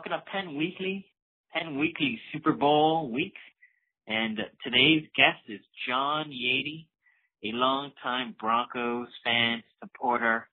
welcome 0.00 0.18
to 0.18 0.32
Penn 0.32 0.56
Weekly, 0.56 1.04
Penn 1.52 1.78
Weekly 1.78 2.18
Super 2.32 2.52
Bowl 2.52 3.10
week. 3.10 3.34
And 4.06 4.38
today's 4.64 5.02
guest 5.14 5.44
is 5.46 5.60
John 5.86 6.28
Yady, 6.30 6.88
a 7.44 7.48
longtime 7.52 8.34
Broncos 8.40 9.08
fan, 9.22 9.62
supporter. 9.82 10.48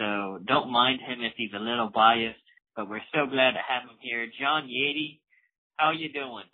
So 0.00 0.40
don't 0.44 0.72
mind 0.72 0.98
him 1.06 1.22
if 1.22 1.34
he's 1.36 1.52
a 1.54 1.60
little 1.60 1.88
biased, 1.94 2.40
but 2.74 2.90
we're 2.90 3.06
so 3.14 3.26
glad 3.26 3.52
to 3.52 3.60
have 3.62 3.82
him 3.82 3.96
here. 4.00 4.26
John 4.40 4.64
Yady, 4.66 5.20
how 5.76 5.92
you 5.92 6.12
doing? 6.12 6.50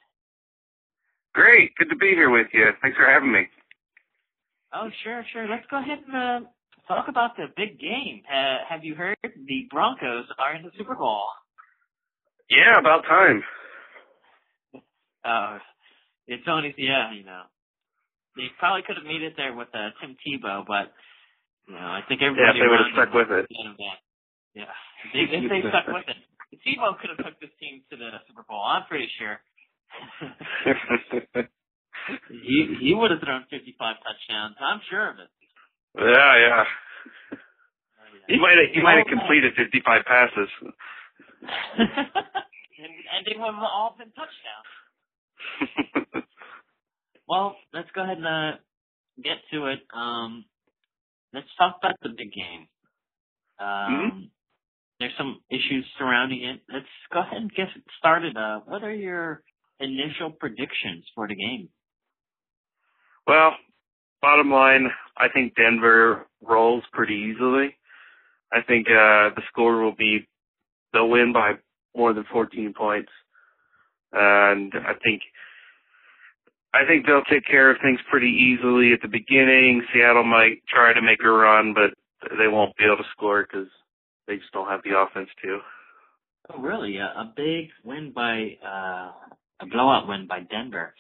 Great. 1.33 1.75
Good 1.77 1.89
to 1.89 1.97
be 1.97 2.09
here 2.09 2.29
with 2.29 2.49
you. 2.53 2.67
Thanks 2.83 2.99
for 2.99 3.11
having 3.11 3.33
me. 3.33 3.47
Oh, 4.75 4.91
sure, 5.05 5.25
sure. 5.33 5.49
Let's 5.49 5.65
go 5.71 5.79
ahead 5.79 6.01
and 6.07 6.45
uh, 6.45 6.49
talk 6.87 7.09
about 7.09 7.35
the 7.37 7.47
big 7.57 7.81
game. 7.81 8.21
Uh, 8.31 8.59
have 8.69 8.85
you 8.85 8.95
heard 8.95 9.17
the 9.23 9.67
Broncos 9.71 10.27
are 10.39 10.55
in 10.55 10.65
the 10.65 10.71
Super 10.77 10.97
Bowl? 10.97 11.23
Yeah, 12.51 12.79
about 12.79 13.05
time. 13.05 13.43
Uh, 15.25 15.59
it's 16.27 16.47
only 16.47 16.75
yeah, 16.79 17.13
you 17.13 17.25
know. 17.25 17.43
They 18.37 18.47
probably 18.59 18.83
could 18.87 18.97
have 18.97 19.07
made 19.07 19.23
it 19.23 19.35
there 19.37 19.55
with 19.55 19.69
uh, 19.75 19.91
Tim 20.01 20.17
Tebow, 20.23 20.65
but 20.67 20.93
you 21.67 21.75
know, 21.75 21.81
I 21.81 22.03
think 22.07 22.23
everybody. 22.23 22.59
Yeah, 22.59 22.65
they 22.65 22.69
would 22.71 22.81
have 22.81 22.95
stuck 22.95 23.15
with 23.15 23.31
it. 23.33 23.47
Yeah, 24.55 24.71
they, 25.13 25.27
if 25.27 25.51
they 25.51 25.61
stuck 25.69 25.87
with 25.89 26.07
it, 26.07 26.17
Tebow 26.67 26.99
could 27.01 27.11
have 27.11 27.25
took 27.25 27.41
this 27.41 27.51
team 27.59 27.83
to 27.91 27.97
the 27.97 28.11
Super 28.29 28.45
Bowl. 28.49 28.63
I'm 28.63 28.87
pretty 28.87 29.11
sure. 29.19 29.41
he 32.31 32.77
he 32.81 32.95
would 32.95 33.11
have 33.11 33.21
thrown 33.21 33.45
55 33.51 33.75
touchdowns. 33.79 34.57
I'm 34.61 34.81
sure 34.91 35.11
of 35.11 35.19
it. 35.19 35.31
Yeah, 35.99 36.33
yeah. 36.39 36.65
He 38.29 38.39
might 38.39 38.59
have, 38.59 38.75
he 38.75 38.83
might 38.83 38.99
have 38.99 39.07
completed 39.07 39.55
55 39.57 40.05
passes. 40.05 40.49
and, 41.43 41.51
and 42.79 43.27
they 43.27 43.39
would 43.39 43.55
have 43.55 43.63
all 43.63 43.97
been 43.99 44.13
touchdowns. 44.13 46.25
well, 47.29 47.57
let's 47.73 47.89
go 47.95 48.03
ahead 48.03 48.19
and 48.19 48.27
uh, 48.27 48.57
get 49.23 49.39
to 49.53 49.67
it. 49.67 49.81
Um, 49.95 50.45
let's 51.33 51.47
talk 51.59 51.77
about 51.83 51.97
the 52.03 52.11
big 52.11 52.33
game. 52.33 52.69
Um, 53.59 53.67
mm-hmm. 53.67 54.21
There's 55.01 55.13
some 55.19 55.41
issues 55.51 55.85
surrounding 55.99 56.45
it. 56.45 56.61
Let's 56.73 56.87
go 57.13 57.21
ahead 57.21 57.37
and 57.37 57.53
get 57.53 57.69
started. 57.99 58.37
Uh, 58.37 58.61
what 58.65 58.83
are 58.83 58.95
your 58.95 59.43
initial 59.79 60.31
predictions 60.31 61.05
for 61.15 61.29
the 61.29 61.35
game? 61.35 61.69
Well, 63.27 63.53
bottom 64.23 64.51
line, 64.51 64.89
I 65.17 65.29
think 65.29 65.55
Denver 65.55 66.27
rolls 66.43 66.85
pretty 66.93 67.33
easily. 67.33 67.77
I 68.53 68.63
think 68.63 68.87
uh, 68.89 69.35
the 69.35 69.43
score 69.49 69.83
will 69.83 69.95
be 69.95 70.27
they'll 70.97 71.09
win 71.09 71.33
by 71.33 71.53
more 71.95 72.13
than 72.15 72.25
14 72.33 72.73
points, 72.77 73.13
and 74.13 74.73
I 74.75 74.95
think 75.05 75.23
I 76.73 76.87
think 76.87 77.07
they'll 77.07 77.25
take 77.31 77.47
care 77.47 77.71
of 77.71 77.77
things 77.83 78.01
pretty 78.11 78.29
easily 78.29 78.93
at 78.93 79.01
the 79.01 79.09
beginning. 79.09 79.83
Seattle 79.93 80.25
might 80.25 80.61
try 80.69 80.93
to 80.93 81.01
make 81.01 81.21
a 81.25 81.31
run, 81.31 81.75
but 81.75 81.93
they 82.37 82.49
won't 82.49 82.77
be 82.77 82.85
able 82.85 82.99
to 82.99 83.11
score 83.13 83.47
because 83.49 83.69
they 84.27 84.37
just 84.37 84.53
don't 84.53 84.69
have 84.69 84.83
the 84.85 84.97
offense 84.99 85.29
to. 85.43 85.59
Oh, 86.53 86.61
really? 86.61 86.97
A, 86.99 87.05
a 87.05 87.33
big 87.37 87.71
win 87.85 88.13
by 88.15 88.57
uh, 88.65 89.13
a 89.61 89.67
blowout 89.71 90.09
win 90.09 90.27
by 90.27 90.41
Denver. 90.41 90.95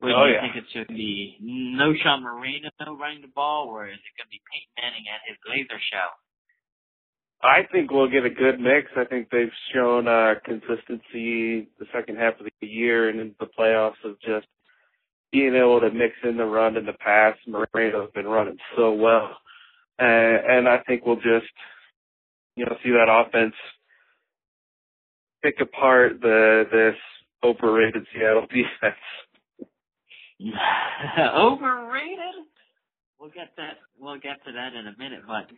What 0.00 0.12
oh, 0.16 0.24
do 0.24 0.30
you 0.30 0.34
yeah. 0.34 0.40
think 0.42 0.56
it's 0.56 0.72
going 0.72 0.86
to 0.86 0.94
be? 0.94 1.38
Knowshon 1.44 2.22
Moreno 2.22 2.70
running 2.98 3.22
the 3.22 3.30
ball, 3.34 3.68
or 3.68 3.86
is 3.86 4.00
it 4.00 4.14
going 4.18 4.26
to 4.26 4.34
be 4.34 4.42
Peyton 4.50 4.72
Manning 4.80 5.06
at 5.12 5.22
his 5.28 5.38
laser 5.46 5.78
show? 5.92 6.08
I 7.42 7.62
think 7.72 7.90
we'll 7.90 8.10
get 8.10 8.24
a 8.24 8.30
good 8.30 8.60
mix. 8.60 8.88
I 8.96 9.04
think 9.04 9.28
they've 9.30 9.50
shown 9.74 10.06
uh, 10.06 10.34
consistency 10.44 11.68
the 11.78 11.86
second 11.92 12.16
half 12.16 12.38
of 12.38 12.46
the 12.60 12.66
year 12.66 13.08
and 13.08 13.18
in 13.18 13.34
the 13.40 13.46
playoffs 13.58 14.02
of 14.04 14.20
just 14.20 14.46
being 15.32 15.54
able 15.54 15.80
to 15.80 15.90
mix 15.90 16.14
in 16.22 16.36
the 16.36 16.44
run 16.44 16.76
and 16.76 16.86
the 16.86 16.92
pass. 16.92 17.36
Moreno's 17.48 18.10
been 18.14 18.26
running 18.26 18.58
so 18.76 18.92
well, 18.92 19.36
and 19.98 20.68
I 20.68 20.78
think 20.86 21.04
we'll 21.04 21.16
just 21.16 21.52
you 22.54 22.64
know 22.64 22.76
see 22.84 22.90
that 22.90 23.08
offense 23.10 23.54
pick 25.42 25.56
apart 25.60 26.20
the 26.20 26.64
this 26.70 26.94
overrated 27.42 28.06
Seattle 28.14 28.42
defense. 28.46 28.94
overrated? 31.18 32.46
We'll 33.18 33.30
get 33.30 33.52
that. 33.56 33.78
We'll 33.98 34.18
get 34.18 34.44
to 34.46 34.52
that 34.52 34.74
in 34.74 34.86
a 34.86 34.96
minute, 34.98 35.22
but 35.26 35.48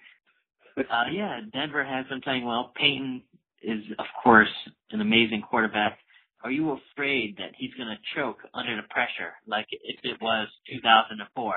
uh, 0.76 1.04
yeah, 1.12 1.40
Denver 1.52 1.84
has 1.84 2.06
been 2.06 2.20
playing 2.20 2.44
well. 2.44 2.72
Peyton 2.76 3.22
is, 3.62 3.82
of 3.98 4.06
course, 4.22 4.48
an 4.90 5.00
amazing 5.00 5.42
quarterback. 5.42 5.98
Are 6.42 6.50
you 6.50 6.78
afraid 6.92 7.36
that 7.38 7.52
he's 7.56 7.72
going 7.74 7.88
to 7.88 7.98
choke 8.14 8.38
under 8.52 8.76
the 8.76 8.82
pressure, 8.90 9.32
like 9.46 9.66
if 9.70 9.98
it 10.02 10.20
was 10.20 10.48
2004? 10.70 11.54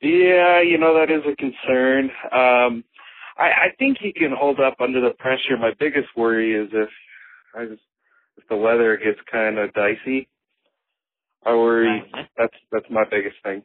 Yeah, 0.00 0.62
you 0.62 0.78
know 0.78 0.94
that 0.94 1.10
is 1.10 1.22
a 1.30 1.36
concern. 1.36 2.04
Um, 2.32 2.84
I, 3.36 3.50
I 3.50 3.68
think 3.78 3.98
he 4.00 4.12
can 4.12 4.32
hold 4.32 4.60
up 4.60 4.76
under 4.80 5.00
the 5.00 5.14
pressure. 5.18 5.56
My 5.58 5.72
biggest 5.78 6.08
worry 6.16 6.54
is 6.54 6.70
if 6.72 6.88
I 7.54 7.66
just, 7.66 7.82
if 8.36 8.48
the 8.48 8.56
weather 8.56 8.96
gets 8.96 9.18
kind 9.30 9.58
of 9.58 9.72
dicey. 9.74 10.28
I 11.44 11.54
worry. 11.54 12.00
Right. 12.12 12.26
That's 12.36 12.54
that's 12.72 12.86
my 12.90 13.04
biggest 13.10 13.36
thing. 13.42 13.62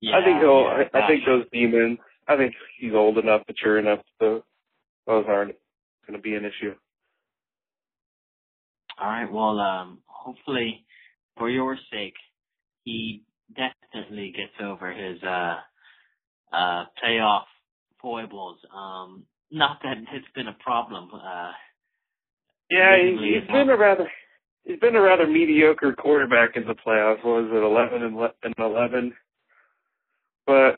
Yeah, 0.00 0.18
I 0.18 0.24
think 0.24 0.40
he'll. 0.40 0.62
yeah, 0.62 0.84
I, 0.94 1.04
I 1.04 1.06
think 1.06 1.24
those 1.24 1.44
demons. 1.52 1.98
I 2.28 2.36
think 2.36 2.54
he's 2.78 2.94
old 2.94 3.18
enough, 3.18 3.42
mature 3.48 3.78
enough, 3.78 4.00
so 4.18 4.44
those 5.06 5.24
aren't 5.28 5.54
going 6.06 6.18
to 6.18 6.22
be 6.22 6.34
an 6.34 6.44
issue. 6.44 6.74
All 9.00 9.08
right. 9.08 9.30
Well, 9.30 9.58
um, 9.58 9.98
hopefully, 10.06 10.84
for 11.36 11.50
your 11.50 11.76
sake, 11.90 12.14
he 12.84 13.22
definitely 13.56 14.32
gets 14.36 14.52
over 14.62 14.92
his 14.92 15.22
uh, 15.22 15.56
uh, 16.52 16.84
playoff 17.02 17.44
foibles. 18.00 18.58
Um, 18.74 19.24
not 19.50 19.78
that 19.82 19.98
it's 20.12 20.26
been 20.34 20.48
a 20.48 20.56
problem. 20.62 21.10
Uh, 21.12 21.52
yeah, 22.70 22.96
he, 22.96 23.40
he's 23.40 23.50
been 23.50 23.70
a 23.70 23.76
rather 23.76 24.08
he's 24.64 24.78
been 24.80 24.96
a 24.96 25.00
rather 25.00 25.26
mediocre 25.26 25.92
quarterback 25.92 26.56
in 26.56 26.64
the 26.66 26.74
playoffs. 26.74 27.24
What 27.24 27.44
was 27.44 27.50
it, 27.52 27.62
eleven 27.62 28.02
and 28.42 28.54
eleven? 28.58 29.12
But 30.46 30.76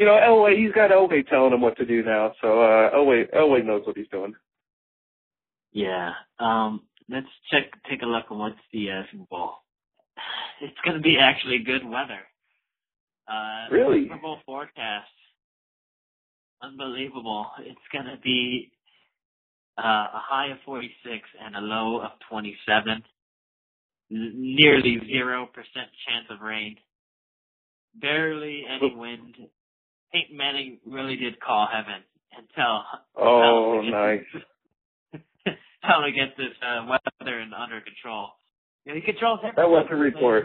you 0.00 0.06
know, 0.06 0.12
Elway, 0.12 0.56
he's 0.56 0.72
got 0.72 0.90
Elway 0.90 1.28
telling 1.28 1.52
him 1.52 1.60
what 1.60 1.76
to 1.76 1.84
do 1.84 2.02
now. 2.02 2.32
So 2.40 2.62
uh, 2.62 2.90
Elway, 2.94 3.30
Elway 3.36 3.62
knows 3.62 3.82
what 3.84 3.98
he's 3.98 4.08
doing. 4.08 4.34
Yeah. 5.72 6.12
Um, 6.38 6.80
let's 7.10 7.26
check, 7.52 7.64
take 7.88 8.00
a 8.00 8.06
look 8.06 8.24
at 8.30 8.34
what's 8.34 8.56
the 8.72 8.90
uh, 8.90 9.02
Super 9.12 9.26
Bowl. 9.30 9.52
It's 10.62 10.76
going 10.84 10.96
to 10.96 11.02
be 11.02 11.16
actually 11.18 11.60
good 11.64 11.86
weather. 11.86 12.20
Uh, 13.26 13.72
really? 13.72 14.04
Super 14.04 14.18
Bowl 14.18 14.38
forecast. 14.44 15.08
Unbelievable. 16.62 17.46
It's 17.60 17.80
going 17.92 18.04
to 18.04 18.20
be 18.22 18.70
uh, 19.78 19.82
a 20.12 20.20
high 20.20 20.48
of 20.48 20.58
46 20.66 20.92
and 21.42 21.56
a 21.56 21.60
low 21.60 22.02
of 22.02 22.10
27. 22.28 23.02
Nearly 24.10 24.98
0% 24.98 25.46
chance 25.46 26.26
of 26.30 26.40
rain. 26.42 26.76
Barely 27.94 28.64
any 28.68 28.94
wind. 28.94 29.36
Peyton 30.12 30.36
Manning 30.36 30.78
really 30.86 31.16
did 31.16 31.40
call 31.40 31.68
heaven 31.72 32.02
and 32.36 32.46
tell. 32.54 32.84
Oh, 33.16 33.80
tell 33.82 33.90
nice. 33.90 34.24
tell 35.86 36.02
to 36.02 36.12
get 36.12 36.36
this 36.36 36.54
uh, 36.62 36.86
weather 36.86 37.38
and 37.38 37.54
under 37.54 37.80
control. 37.80 38.28
You 38.84 38.92
know, 38.92 39.00
he 39.00 39.02
controls 39.02 39.40
everything. 39.42 39.62
That 39.62 39.70
weather 39.70 39.96
report. 39.96 40.44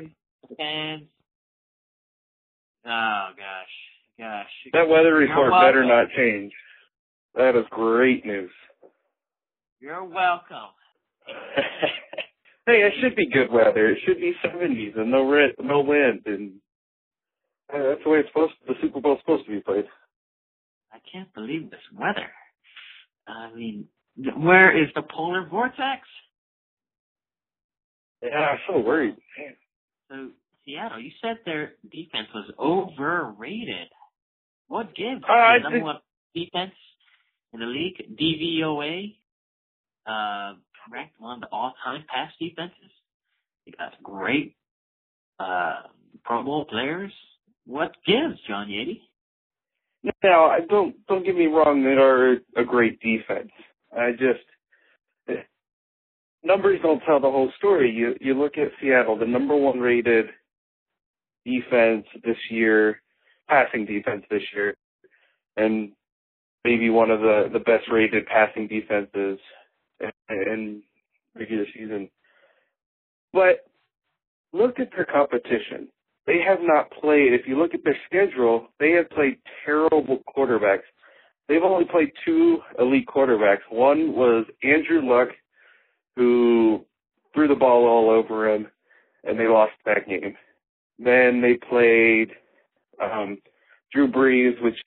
And 0.60 1.08
oh 2.86 3.28
gosh, 3.36 4.20
gosh. 4.20 4.46
That 4.74 4.88
weather 4.88 5.16
report 5.16 5.52
better 5.52 5.84
not 5.84 6.08
change. 6.16 6.52
That 7.36 7.56
is 7.56 7.66
great 7.72 8.26
news. 8.26 8.52
You're 9.80 10.04
welcome. 10.04 10.72
hey, 12.66 12.82
it 12.82 12.94
should 13.02 13.16
be 13.16 13.28
good 13.28 13.52
weather. 13.52 13.90
It 13.90 14.00
should 14.06 14.20
be 14.20 14.34
70s 14.44 14.98
and 14.98 15.12
no 15.12 15.28
red, 15.30 15.52
no 15.62 15.82
wind, 15.82 16.22
and 16.26 16.54
that's 17.72 18.04
the 18.04 18.10
way 18.10 18.20
it's 18.20 18.30
supposed. 18.30 18.54
The 18.68 18.74
Super 18.82 19.02
Bowl's 19.02 19.20
supposed 19.22 19.46
to 19.46 19.52
be 19.52 19.60
played. 19.62 19.86
I 20.92 20.98
can't 21.12 21.34
believe 21.34 21.70
this 21.70 21.80
weather. 21.94 22.30
I 23.28 23.54
mean, 23.54 23.86
where 24.38 24.76
is 24.82 24.90
the 24.96 25.02
polar 25.02 25.48
vortex? 25.50 26.08
Yeah, 28.22 28.30
I'm 28.38 28.60
so 28.68 28.80
worried. 28.80 29.16
So 30.10 30.30
Seattle, 30.66 31.00
you 31.00 31.12
said 31.22 31.38
their 31.46 31.74
defense 31.92 32.28
was 32.34 32.52
overrated. 32.60 33.88
What 34.68 34.96
gives? 34.96 35.22
Uh, 35.24 35.54
the 35.58 35.70
number 35.70 35.84
one 35.84 36.00
defense 36.34 36.74
in 37.54 37.60
the 37.60 37.66
league, 37.66 38.18
DVOA, 38.20 39.16
uh, 40.08 40.56
ranked 40.92 41.20
one 41.20 41.36
of 41.36 41.42
the 41.42 41.56
all-time 41.56 42.04
pass 42.14 42.32
defenses. 42.40 42.92
You 43.66 43.74
got 43.78 44.02
great 44.04 44.56
uh, 45.40 45.82
Pro 46.24 46.44
Bowl 46.44 46.66
players. 46.66 47.12
What 47.66 47.96
gives, 48.06 48.40
John 48.48 48.70
Yady? 48.70 49.02
Now, 50.24 50.46
I 50.46 50.60
don't 50.70 50.96
don't 51.08 51.26
get 51.26 51.36
me 51.36 51.48
wrong. 51.48 51.84
They 51.84 51.92
are 51.92 52.38
a 52.56 52.64
great 52.66 53.00
defense. 53.00 53.50
I 53.96 54.12
just 54.12 55.42
numbers 56.44 56.80
don't 56.84 57.02
tell 57.02 57.20
the 57.20 57.30
whole 57.30 57.52
story. 57.58 57.92
You 57.92 58.16
you 58.22 58.40
look 58.40 58.58
at 58.58 58.72
Seattle, 58.80 59.18
the 59.18 59.26
number 59.26 59.56
one 59.56 59.80
rated 59.80 60.28
defense 61.44 62.06
this 62.24 62.38
year, 62.50 63.02
passing 63.50 63.86
defense 63.86 64.24
this 64.30 64.44
year, 64.54 64.76
and 65.58 65.92
maybe 66.64 66.90
one 66.90 67.10
of 67.10 67.22
the 67.22 67.50
the 67.52 67.60
best 67.60 67.90
rated 67.92 68.28
passing 68.28 68.68
defenses 68.68 69.40
in 70.30 70.84
regular 71.36 71.66
season. 71.74 72.10
But 73.34 73.66
look 74.54 74.80
at 74.80 74.92
their 74.96 75.06
competition. 75.06 75.88
They 76.28 76.40
have 76.48 76.60
not 76.62 76.92
played. 76.92 77.34
If 77.34 77.48
you 77.48 77.58
look 77.58 77.74
at 77.74 77.84
their 77.84 77.98
schedule, 78.06 78.68
they 78.80 78.92
have 78.92 79.10
played 79.12 79.38
terrible 79.64 80.24
quarterbacks. 80.36 80.88
They've 81.48 81.62
only 81.64 81.86
played 81.86 82.12
two 82.26 82.60
elite 82.80 83.08
quarterbacks. 83.08 83.60
One 83.70 84.14
was 84.16 84.46
Andrew 84.64 85.08
Luck, 85.08 85.30
who 86.16 86.84
threw 87.34 87.48
the 87.48 87.56
ball 87.56 87.86
all 87.86 88.10
over 88.10 88.50
him, 88.50 88.68
and 89.24 89.40
they 89.40 89.48
lost 89.48 89.74
that 89.86 90.08
game. 90.08 90.36
Then 90.98 91.42
they 91.42 91.60
played 91.70 92.32
um, 93.02 93.38
Drew 93.94 94.12
Brees, 94.12 94.62
which 94.64 94.78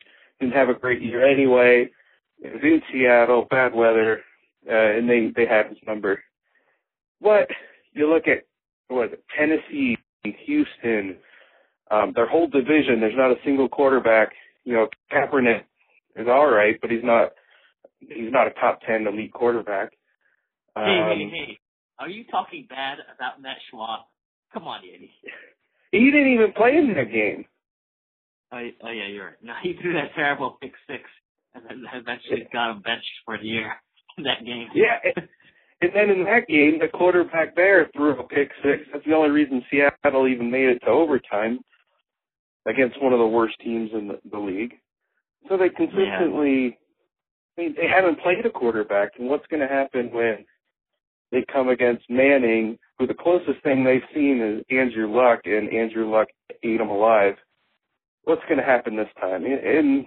didn't 0.40 0.54
have 0.54 0.68
a 0.68 0.74
great 0.74 1.02
year 1.02 1.24
anyway. 1.24 1.88
It 2.40 2.54
was 2.54 2.62
in 2.62 2.82
Seattle, 2.92 3.46
bad 3.50 3.74
weather, 3.74 4.22
uh, 4.68 4.74
and 4.74 5.08
they 5.08 5.30
they 5.34 5.46
had 5.46 5.68
his 5.68 5.78
number. 5.86 6.22
But 7.20 7.48
you 7.92 8.08
look 8.08 8.26
at 8.26 8.44
what 8.88 9.20
Tennessee, 9.36 9.96
Houston, 10.24 11.16
um, 11.90 12.12
their 12.14 12.28
whole 12.28 12.46
division. 12.46 13.00
There's 13.00 13.16
not 13.16 13.30
a 13.30 13.36
single 13.44 13.68
quarterback. 13.68 14.30
You 14.64 14.74
know, 14.74 14.88
Kaepernick 15.12 15.62
is 16.16 16.26
all 16.28 16.50
right, 16.50 16.76
but 16.80 16.90
he's 16.90 17.04
not 17.04 17.32
he's 18.00 18.32
not 18.32 18.46
a 18.46 18.50
top 18.52 18.80
ten 18.86 19.06
elite 19.06 19.32
quarterback. 19.32 19.92
Um, 20.76 20.84
hey, 20.84 21.14
hey, 21.16 21.30
hey! 21.30 21.58
Are 21.98 22.08
you 22.08 22.24
talking 22.30 22.66
bad 22.68 22.98
about 23.14 23.40
Matt 23.40 23.56
Schaub? 23.72 24.00
Come 24.52 24.64
on, 24.64 24.80
Eddie. 24.80 25.12
He 25.90 26.10
didn't 26.10 26.34
even 26.34 26.52
play 26.52 26.76
in 26.76 26.92
that 26.94 27.10
game. 27.10 27.46
Oh, 28.52 28.58
oh 28.84 28.90
yeah, 28.90 29.08
you're 29.08 29.24
right. 29.24 29.34
No, 29.42 29.54
he 29.62 29.72
threw 29.80 29.94
that 29.94 30.14
terrible 30.14 30.58
pick 30.60 30.72
six, 30.86 31.02
and 31.54 31.64
then 31.64 31.82
eventually 31.94 32.46
got 32.52 32.72
him 32.72 32.82
benched 32.82 33.08
for 33.24 33.38
the 33.38 33.46
year 33.46 33.72
in 34.18 34.24
that 34.24 34.44
game. 34.44 34.68
Yeah, 34.74 34.98
and 35.80 35.90
then 35.94 36.10
in 36.10 36.24
that 36.24 36.46
game, 36.46 36.78
the 36.78 36.88
quarterback 36.88 37.56
there 37.56 37.88
threw 37.96 38.18
a 38.18 38.22
pick 38.24 38.50
six. 38.62 38.82
That's 38.92 39.04
the 39.06 39.14
only 39.14 39.30
reason 39.30 39.64
Seattle 39.70 40.28
even 40.28 40.50
made 40.50 40.68
it 40.68 40.80
to 40.80 40.90
overtime 40.90 41.60
against 42.66 43.02
one 43.02 43.12
of 43.12 43.18
the 43.18 43.26
worst 43.26 43.56
teams 43.60 43.90
in 43.92 44.08
the, 44.08 44.20
the 44.30 44.38
league. 44.38 44.74
So 45.48 45.56
they 45.56 45.68
consistently, 45.68 46.64
yeah. 46.64 46.70
I 47.56 47.60
mean, 47.60 47.74
they 47.76 47.88
haven't 47.88 48.20
played 48.20 48.44
a 48.44 48.50
quarterback, 48.50 49.12
and 49.18 49.28
what's 49.28 49.46
going 49.46 49.60
to 49.60 49.68
happen 49.68 50.10
when 50.12 50.44
they 51.32 51.44
come 51.52 51.68
against 51.68 52.08
Manning, 52.08 52.78
who 52.98 53.06
the 53.06 53.14
closest 53.14 53.62
thing 53.62 53.84
they've 53.84 54.02
seen 54.14 54.40
is 54.40 54.64
Andrew 54.70 55.14
Luck, 55.14 55.40
and 55.44 55.72
Andrew 55.72 56.10
Luck 56.10 56.28
ate 56.62 56.78
them 56.78 56.90
alive. 56.90 57.34
What's 58.24 58.42
going 58.48 58.58
to 58.58 58.64
happen 58.64 58.96
this 58.96 59.08
time? 59.20 59.44
And 59.44 60.06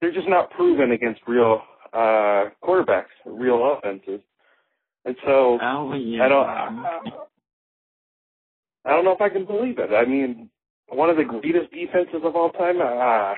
they're 0.00 0.12
just 0.12 0.28
not 0.28 0.50
proven 0.50 0.92
against 0.92 1.20
real 1.26 1.62
uh 1.92 2.50
quarterbacks, 2.62 3.14
real 3.24 3.78
offenses. 3.78 4.20
And 5.04 5.16
so 5.24 5.58
oh, 5.62 5.94
yeah. 5.94 6.24
I 6.24 6.28
don't 6.28 6.46
I, 6.46 7.00
I 8.84 8.90
don't 8.90 9.04
know 9.04 9.12
if 9.12 9.20
I 9.20 9.28
can 9.28 9.46
believe 9.46 9.78
it. 9.78 9.94
I 9.94 10.04
mean, 10.04 10.50
one 10.88 11.10
of 11.10 11.16
the 11.16 11.24
greatest 11.24 11.72
defenses 11.72 12.22
of 12.22 12.36
all 12.36 12.50
time. 12.50 12.76
Ah, 12.80 13.34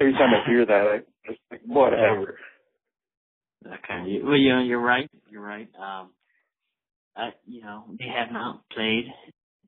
every 0.00 0.12
time 0.12 0.30
I 0.34 0.48
hear 0.48 0.66
that, 0.66 0.72
I 0.72 0.98
just 1.26 1.40
like 1.50 1.60
whatever. 1.66 2.38
Okay. 3.66 4.20
Well, 4.22 4.36
you 4.36 4.54
know, 4.54 4.62
you're 4.62 4.80
right. 4.80 5.10
You're 5.30 5.42
right. 5.42 5.68
Um, 5.78 6.10
uh, 7.16 7.30
you 7.46 7.62
know, 7.62 7.84
they 7.98 8.06
have 8.06 8.32
not 8.32 8.62
played 8.70 9.04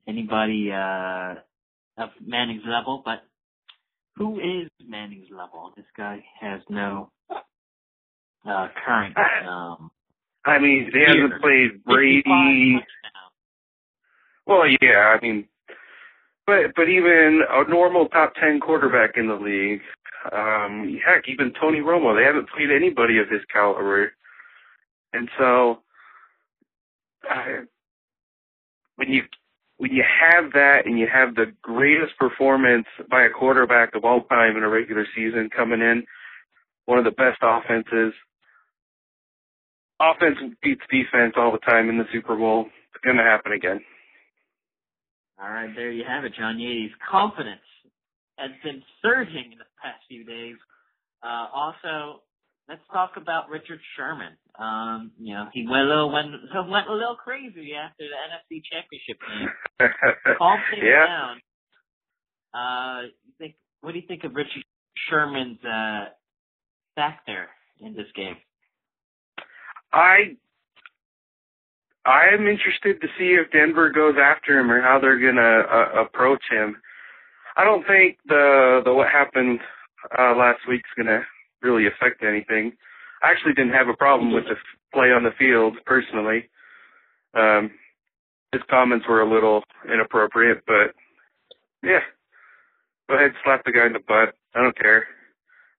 anybody 0.07 0.71
uh 0.71 1.35
of 1.97 2.09
Manning's 2.25 2.63
level, 2.65 3.01
but 3.05 3.23
who 4.15 4.39
is 4.39 4.69
Manning's 4.85 5.27
level? 5.31 5.73
This 5.77 5.85
guy 5.95 6.23
has 6.41 6.61
no 6.69 7.11
uh 8.45 8.67
current 8.85 9.15
um 9.47 9.91
I 10.45 10.59
mean, 10.59 10.89
they 10.93 11.05
haven't 11.07 11.41
played 11.41 11.83
Brady. 11.85 12.75
Well, 14.45 14.63
yeah, 14.81 15.15
I 15.15 15.21
mean, 15.21 15.47
but 16.45 16.75
but 16.75 16.89
even 16.89 17.41
a 17.49 17.69
normal 17.69 18.07
top 18.07 18.33
ten 18.35 18.59
quarterback 18.59 19.11
in 19.17 19.27
the 19.27 19.35
league, 19.35 19.81
um, 20.31 20.99
heck, 21.05 21.25
even 21.27 21.53
Tony 21.59 21.79
Romo, 21.79 22.17
they 22.17 22.25
haven't 22.25 22.49
played 22.49 22.71
anybody 22.71 23.19
of 23.19 23.29
his 23.29 23.41
caliber, 23.51 24.11
and 25.13 25.29
so 25.37 25.79
uh, 27.29 27.63
when 28.95 29.09
you 29.09 29.23
when 29.77 29.91
you 29.91 30.03
have 30.03 30.53
that 30.53 30.85
and 30.85 30.99
you 30.99 31.07
have 31.11 31.35
the 31.35 31.51
greatest 31.61 32.17
performance 32.17 32.85
by 33.09 33.23
a 33.23 33.29
quarterback 33.29 33.95
of 33.95 34.05
all 34.05 34.21
time 34.23 34.55
in 34.55 34.63
a 34.63 34.69
regular 34.69 35.05
season 35.15 35.49
coming 35.55 35.81
in, 35.81 36.03
one 36.85 36.99
of 36.99 37.05
the 37.05 37.11
best 37.11 37.39
offenses. 37.41 38.13
Offense 39.99 40.37
beats 40.61 40.81
defense 40.91 41.33
all 41.37 41.51
the 41.51 41.59
time 41.59 41.89
in 41.89 41.97
the 41.97 42.05
Super 42.13 42.35
Bowl. 42.35 42.65
It's 42.93 43.03
going 43.03 43.17
to 43.17 43.23
happen 43.23 43.51
again. 43.53 43.81
All 45.41 45.49
right, 45.49 45.69
there 45.75 45.91
you 45.91 46.03
have 46.07 46.25
it. 46.25 46.33
John 46.37 46.59
Yates' 46.59 46.93
confidence 47.09 47.61
has 48.37 48.51
been 48.63 48.81
surging 49.01 49.51
in 49.51 49.57
the 49.57 49.69
past 49.81 50.01
few 50.07 50.23
days. 50.23 50.55
Uh, 51.23 51.47
also, 51.53 52.21
let's 52.69 52.81
talk 52.91 53.13
about 53.17 53.49
Richard 53.49 53.79
Sherman. 53.95 54.33
Um, 54.59 55.11
you 55.19 55.33
know, 55.33 55.47
he 55.53 55.67
went 55.67 55.85
a 55.85 55.89
little 55.89 56.11
went, 56.11 56.27
went 56.69 56.87
a 56.87 56.93
little 56.93 57.15
crazy 57.15 57.73
after 57.73 58.03
the 58.03 58.55
NFC 58.55 58.61
Championship 58.71 59.17
game. 59.27 59.49
Calm 60.37 60.59
things 60.71 60.83
yeah. 60.85 61.05
down. 61.05 61.41
Uh, 62.53 63.01
you 63.25 63.33
think 63.39 63.55
what 63.81 63.93
do 63.93 63.99
you 63.99 64.07
think 64.07 64.23
of 64.23 64.35
Richard 64.35 64.63
Sherman's 65.09 65.63
uh, 65.65 66.05
factor 66.95 67.47
in 67.79 67.93
this 67.93 68.07
game? 68.15 68.35
I 69.91 70.37
I 72.05 72.27
am 72.33 72.47
interested 72.47 72.99
to 73.01 73.07
see 73.17 73.35
if 73.35 73.51
Denver 73.51 73.89
goes 73.89 74.15
after 74.21 74.59
him 74.59 74.69
or 74.69 74.81
how 74.81 74.99
they're 74.99 75.19
gonna 75.19 75.61
uh, 75.61 76.01
approach 76.01 76.43
him. 76.49 76.75
I 77.55 77.63
don't 77.63 77.85
think 77.87 78.17
the 78.25 78.81
the 78.83 78.93
what 78.93 79.07
happened 79.09 79.59
uh, 80.17 80.35
last 80.35 80.59
week's 80.67 80.89
gonna 80.97 81.21
really 81.61 81.87
affect 81.87 82.23
anything. 82.23 82.73
I 83.21 83.31
actually 83.31 83.53
didn't 83.53 83.73
have 83.73 83.87
a 83.87 83.95
problem 83.95 84.33
with 84.33 84.43
the 84.45 84.55
play 84.93 85.11
on 85.11 85.23
the 85.23 85.31
field 85.39 85.77
personally. 85.85 86.49
Um, 87.33 87.71
his 88.51 88.61
comments 88.69 89.05
were 89.07 89.21
a 89.21 89.33
little 89.33 89.63
inappropriate, 89.91 90.63
but 90.67 90.93
yeah, 91.81 92.01
go 93.09 93.15
ahead, 93.15 93.31
slap 93.43 93.63
the 93.63 93.71
guy 93.71 93.85
in 93.85 93.93
the 93.93 93.99
butt. 93.99 94.35
I 94.53 94.61
don't 94.61 94.77
care, 94.77 95.07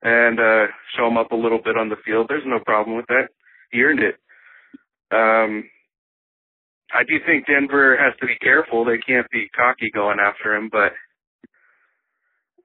and 0.02 0.40
uh, 0.40 0.72
show 0.96 1.06
him 1.06 1.18
up 1.18 1.32
a 1.32 1.37
little 1.37 1.60
bit 1.62 1.76
on 1.76 1.90
the 1.90 2.00
field. 2.04 2.26
There's 2.28 2.46
no 2.46 2.60
problem 2.60 2.96
with 2.96 3.06
that. 3.08 3.28
He 3.70 3.82
earned 3.82 4.00
it. 4.00 4.16
Um, 5.12 5.64
I 6.94 7.02
do 7.02 7.18
think 7.26 7.46
Denver 7.46 7.96
has 7.98 8.14
to 8.20 8.26
be 8.26 8.38
careful. 8.40 8.84
They 8.84 8.98
can't 8.98 9.28
be 9.30 9.48
cocky 9.56 9.90
going 9.92 10.18
after 10.20 10.54
him, 10.54 10.68
but 10.70 10.92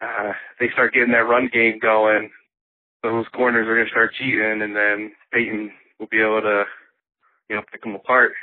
uh, 0.01 0.31
they 0.59 0.67
start 0.73 0.93
getting 0.93 1.11
that 1.11 1.27
run 1.27 1.49
game 1.51 1.79
going. 1.81 2.29
Those 3.01 3.25
corners 3.35 3.67
are 3.67 3.75
going 3.75 3.87
to 3.87 3.91
start 3.91 4.13
cheating, 4.19 4.61
and 4.61 4.75
then 4.75 5.11
Peyton 5.33 5.71
will 5.99 6.07
be 6.11 6.21
able 6.21 6.41
to, 6.41 6.63
you 7.49 7.55
know, 7.55 7.63
pick 7.71 7.81
them 7.81 7.95
apart 7.95 8.33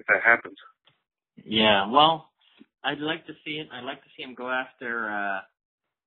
if 0.00 0.06
that 0.06 0.22
happens. 0.24 0.56
Yeah, 1.44 1.90
well, 1.90 2.30
I'd 2.84 3.00
like 3.00 3.26
to 3.26 3.32
see 3.44 3.60
it. 3.60 3.68
I'd 3.72 3.84
like 3.84 4.02
to 4.02 4.08
see 4.16 4.22
him 4.22 4.34
go 4.34 4.50
after 4.50 5.10
uh 5.10 5.40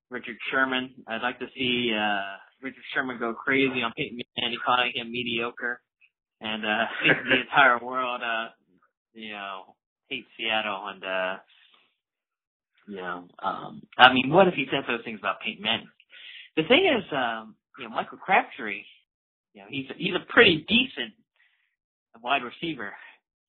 Richard 0.09 0.37
Sherman. 0.49 0.91
I'd 1.07 1.21
like 1.21 1.39
to 1.39 1.47
see 1.55 1.93
uh 1.93 2.37
Richard 2.61 2.83
Sherman 2.93 3.19
go 3.19 3.33
crazy 3.33 3.83
on 3.83 3.93
Peyton 3.95 4.19
Manning, 4.37 4.57
calling 4.65 4.91
him 4.95 5.11
mediocre, 5.11 5.81
and 6.39 6.65
uh 6.65 6.85
the 7.29 7.41
entire 7.41 7.79
world 7.79 8.21
uh 8.21 8.49
you 9.13 9.31
know, 9.31 9.75
hate 10.09 10.25
Seattle 10.37 10.87
and 10.87 11.03
uh 11.03 11.37
you 12.87 12.97
know, 12.97 13.27
um 13.43 13.81
I 13.97 14.13
mean 14.13 14.29
what 14.29 14.47
if 14.47 14.53
he 14.53 14.65
said 14.71 14.83
those 14.87 15.03
things 15.05 15.19
about 15.19 15.41
Peyton 15.41 15.63
Manning? 15.63 15.89
The 16.57 16.63
thing 16.67 16.83
is, 16.83 17.05
um, 17.15 17.55
you 17.79 17.85
know, 17.85 17.95
Michael 17.95 18.17
Crabtree, 18.17 18.83
you 19.53 19.61
know, 19.61 19.67
he's 19.69 19.89
a, 19.89 19.93
he's 19.97 20.15
a 20.15 20.31
pretty 20.31 20.65
decent 20.67 21.13
wide 22.21 22.43
receiver. 22.43 22.91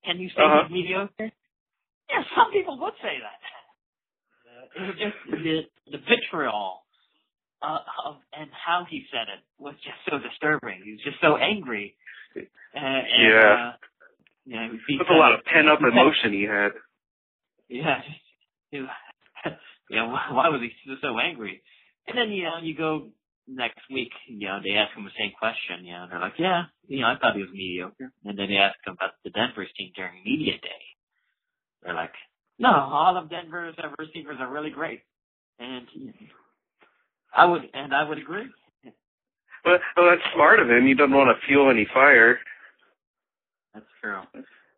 Can 0.05 0.19
you 0.19 0.29
say 0.29 0.43
uh-huh. 0.43 0.69
he's 0.69 0.73
mediocre? 0.73 1.31
Yeah, 2.11 2.23
some 2.37 2.53
people 2.53 2.79
would 2.79 2.95
say 3.03 3.19
that. 3.19 3.41
Uh, 4.47 4.65
it 4.77 4.87
was 4.87 4.97
just 4.99 5.19
the 5.31 5.61
the 5.91 5.99
vitriol 5.99 6.83
uh, 7.63 7.79
of 8.07 8.17
and 8.33 8.51
how 8.53 8.85
he 8.89 9.05
said 9.11 9.29
it 9.33 9.43
was 9.59 9.75
just 9.83 9.99
so 10.11 10.19
disturbing. 10.19 10.83
He 10.85 10.93
was 10.93 11.03
just 11.05 11.21
so 11.21 11.37
angry. 11.37 11.97
Uh, 12.37 12.41
and, 12.75 13.07
yeah. 13.19 13.73
Uh, 13.73 13.73
yeah, 14.47 14.69
That's 14.71 15.11
a 15.11 15.15
lot 15.15 15.35
of 15.35 15.45
pent 15.45 15.69
up 15.69 15.81
emotion 15.81 16.33
he 16.33 16.45
had. 16.45 16.73
Yeah. 17.69 18.01
yeah, 19.91 20.07
why 20.33 20.49
was 20.49 20.61
he 20.61 20.71
so 21.01 21.19
angry? 21.19 21.63
And 22.07 22.19
then, 22.19 22.31
you 22.31 22.45
know, 22.45 22.59
you 22.63 22.77
go 22.77 23.11
next 23.47 23.81
week, 23.91 24.11
you 24.29 24.49
know, 24.49 24.59
they 24.63 24.71
ask 24.71 24.97
him 24.97 25.05
the 25.05 25.11
same 25.19 25.33
question, 25.39 25.85
you 25.85 25.93
know, 25.93 26.07
they're 26.09 26.21
like, 26.21 26.39
yeah, 26.39 26.65
you 26.89 27.01
know, 27.01 27.09
I 27.09 27.17
thought 27.19 27.37
he 27.37 27.43
was 27.43 27.51
mediocre. 27.53 28.13
And 28.25 28.39
then 28.39 28.49
they 28.49 28.57
ask 28.57 28.77
him 28.87 28.95
about 28.95 29.13
the 29.25 29.31
Denver's 29.31 29.69
team 29.77 29.93
during 29.95 30.23
media 30.25 30.55
day. 30.55 30.83
They're 31.83 31.95
like, 31.95 32.15
no, 32.59 32.71
all 32.71 33.17
of 33.17 33.31
Denver's 33.31 33.75
uh, 33.83 33.89
receivers 33.99 34.37
are 34.39 34.51
really 34.51 34.71
great, 34.71 35.01
and 35.59 35.87
I 37.35 37.45
would 37.45 37.63
and 37.75 37.93
I 37.93 38.09
would 38.09 38.19
agree. 38.19 38.47
Well, 39.65 39.79
well, 39.97 40.11
that's 40.11 40.23
smart 40.35 40.61
of 40.61 40.69
him. 40.69 40.87
He 40.87 40.95
doesn't 40.95 41.15
want 41.15 41.29
to 41.29 41.47
fuel 41.47 41.71
any 41.71 41.87
fire. 41.93 42.39
That's 43.75 43.87
true. 44.01 44.21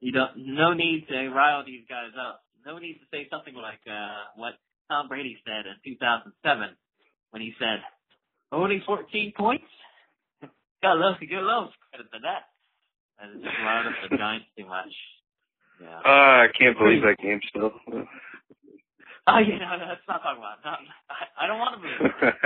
You 0.01 0.13
don't. 0.13 0.31
No 0.37 0.73
need 0.73 1.07
to 1.09 1.29
rile 1.31 1.65
these 1.65 1.85
guys 1.89 2.13
up. 2.19 2.43
No 2.65 2.79
need 2.79 2.95
to 2.95 3.07
say 3.11 3.27
something 3.31 3.55
like 3.55 3.81
uh, 3.87 4.33
what 4.37 4.55
Tom 4.91 5.09
Brady 5.09 5.37
said 5.45 5.67
in 5.67 5.77
2007 5.85 6.77
when 7.31 7.43
he 7.43 7.53
said, 7.59 7.83
"Only 8.53 8.83
14 8.87 9.33
points." 9.37 9.65
got 10.83 10.99
love, 10.99 11.17
good 11.21 11.43
love 11.43 11.71
credit 11.91 12.07
for 12.11 12.21
that. 12.23 12.53
That 13.19 13.37
is 13.37 13.43
just 13.43 13.57
riled 13.65 13.87
up 13.87 14.11
the 14.11 14.17
Giants 14.17 14.47
too 14.59 14.67
much. 14.67 14.93
Yeah. 15.81 15.99
Uh, 16.05 16.45
I 16.45 16.47
can't 16.57 16.79
believe 16.79 17.03
that 17.03 17.19
game 17.23 17.41
still. 17.51 17.73
Oh 19.27 19.41
yeah, 19.41 19.57
no, 19.57 19.81
no, 19.81 19.89
let's 19.89 20.05
not 20.05 20.21
talk 20.21 20.37
about 20.37 20.61
it. 20.61 20.69
No, 20.69 20.77
I, 21.09 21.45
I 21.45 21.47
don't 21.49 21.57
want 21.57 21.73
to 21.77 21.81
believe. 21.81 22.13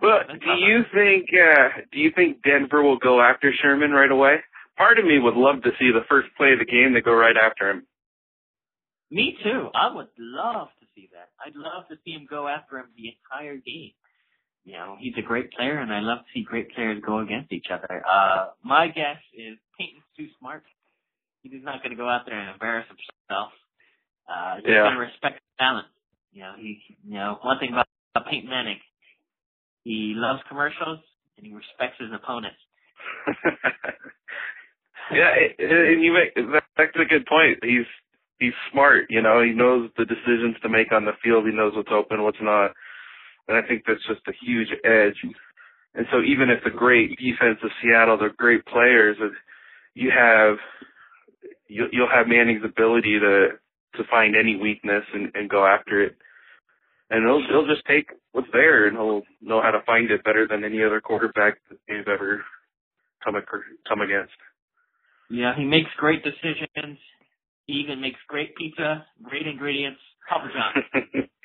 Well, 0.00 0.20
do 0.28 0.50
you 0.58 0.82
think 0.94 1.28
uh 1.32 1.80
do 1.92 1.98
you 1.98 2.10
think 2.14 2.42
Denver 2.42 2.82
will 2.82 2.98
go 2.98 3.20
after 3.20 3.52
Sherman 3.52 3.90
right 3.92 4.10
away? 4.10 4.36
Part 4.76 4.98
of 4.98 5.04
me 5.04 5.18
would 5.18 5.34
love 5.34 5.62
to 5.62 5.70
see 5.78 5.90
the 5.92 6.04
first 6.08 6.28
play 6.36 6.52
of 6.52 6.58
the 6.58 6.64
game 6.64 6.92
they 6.94 7.00
go 7.00 7.12
right 7.14 7.36
after 7.36 7.70
him. 7.70 7.86
Me 9.10 9.36
too. 9.42 9.68
I 9.74 9.94
would 9.94 10.08
love 10.18 10.68
to 10.80 10.86
see 10.94 11.08
that. 11.12 11.28
I'd 11.44 11.54
love 11.54 11.86
to 11.90 11.96
see 12.04 12.12
him 12.12 12.26
go 12.28 12.48
after 12.48 12.78
him 12.78 12.86
the 12.96 13.12
entire 13.12 13.56
game. 13.56 13.92
You 14.64 14.72
know, 14.74 14.96
he's 14.98 15.14
a 15.18 15.22
great 15.22 15.52
player 15.52 15.78
and 15.80 15.92
I 15.92 16.00
love 16.00 16.18
to 16.18 16.24
see 16.32 16.42
great 16.44 16.72
players 16.74 17.02
go 17.04 17.18
against 17.18 17.52
each 17.52 17.66
other. 17.72 18.02
Uh 18.06 18.50
my 18.64 18.88
guess 18.88 19.18
is 19.34 19.58
Peyton's 19.78 20.04
too 20.16 20.28
smart. 20.38 20.62
He's 21.42 21.62
not 21.62 21.82
gonna 21.82 21.96
go 21.96 22.08
out 22.08 22.22
there 22.26 22.38
and 22.38 22.50
embarrass 22.50 22.86
himself. 22.88 23.52
Uh 24.28 24.56
he's 24.56 24.66
Yeah. 24.68 24.84
gonna 24.84 24.98
respect 25.00 25.40
talent. 25.58 25.86
You 26.32 26.42
know, 26.44 26.54
he 26.56 26.80
you 27.06 27.14
know, 27.14 27.38
one 27.42 27.58
thing 27.58 27.72
about, 27.72 27.86
about 28.14 28.30
Peyton 28.30 28.48
Manning, 28.48 28.78
he 29.84 30.14
loves 30.16 30.40
commercials 30.48 31.00
and 31.36 31.46
he 31.46 31.52
respects 31.52 31.98
his 31.98 32.10
opponents. 32.14 32.58
yeah, 35.12 35.30
and 35.58 36.02
you 36.02 36.12
make 36.12 36.34
that- 36.34 36.62
that's 36.76 36.96
a 36.96 37.04
good 37.04 37.26
point. 37.26 37.58
He's 37.62 37.86
he's 38.38 38.52
smart, 38.72 39.06
you 39.10 39.20
know. 39.22 39.42
He 39.42 39.52
knows 39.52 39.90
the 39.96 40.04
decisions 40.04 40.56
to 40.62 40.68
make 40.68 40.92
on 40.92 41.04
the 41.04 41.12
field. 41.22 41.46
He 41.46 41.52
knows 41.52 41.74
what's 41.76 41.92
open, 41.92 42.22
what's 42.22 42.40
not, 42.40 42.72
and 43.48 43.56
I 43.56 43.62
think 43.66 43.84
that's 43.86 44.04
just 44.06 44.22
a 44.28 44.32
huge 44.44 44.68
edge. 44.84 45.16
And 45.94 46.06
so, 46.10 46.22
even 46.22 46.48
if 46.50 46.64
the 46.64 46.70
great 46.70 47.18
defense 47.18 47.58
of 47.62 47.70
Seattle, 47.82 48.16
they're 48.18 48.30
great 48.32 48.64
players, 48.66 49.18
you 49.94 50.10
have 50.10 50.56
you, 51.68 51.86
you'll 51.92 52.08
have 52.12 52.28
Manning's 52.28 52.64
ability 52.64 53.18
to 53.20 53.48
to 53.96 54.04
find 54.10 54.34
any 54.34 54.56
weakness 54.56 55.04
and, 55.12 55.30
and 55.34 55.50
go 55.50 55.66
after 55.66 56.02
it. 56.02 56.16
And 57.12 57.24
he'll 57.24 57.42
he'll 57.46 57.72
just 57.72 57.86
take 57.86 58.08
what's 58.32 58.48
there, 58.52 58.88
and 58.88 58.96
he'll 58.96 59.22
know 59.40 59.60
how 59.60 59.70
to 59.70 59.82
find 59.84 60.10
it 60.10 60.24
better 60.24 60.48
than 60.48 60.64
any 60.64 60.82
other 60.82 61.00
quarterback 61.00 61.58
that 61.68 61.78
they've 61.86 62.08
ever 62.08 62.42
come 63.22 63.34
come 63.86 64.00
against. 64.00 64.32
Yeah, 65.30 65.54
he 65.56 65.64
makes 65.64 65.90
great 65.98 66.24
decisions. 66.24 66.98
He 67.66 67.74
even 67.74 68.00
makes 68.00 68.18
great 68.28 68.56
pizza, 68.56 69.06
great 69.22 69.46
ingredients. 69.46 70.00
Papa 70.28 70.48
John. 70.52 71.28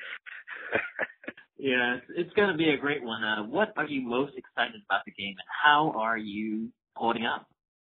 Yeah, 1.58 1.96
it's, 1.96 2.06
it's 2.16 2.32
going 2.34 2.50
to 2.50 2.56
be 2.56 2.70
a 2.70 2.76
great 2.76 3.02
one. 3.02 3.22
Uh, 3.24 3.42
what 3.42 3.72
are 3.76 3.86
you 3.86 4.00
most 4.00 4.32
excited 4.36 4.80
about 4.88 5.04
the 5.04 5.10
game, 5.10 5.34
and 5.36 5.48
how 5.64 5.92
are 5.96 6.16
you 6.16 6.68
holding 6.94 7.26
up? 7.26 7.48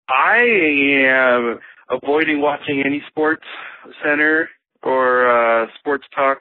I 0.08 0.38
am 1.06 1.58
avoiding 1.90 2.40
watching 2.40 2.82
any 2.84 3.02
sports 3.08 3.44
center 4.02 4.48
or 4.82 5.28
uh 5.28 5.66
sports 5.78 6.04
talk 6.14 6.38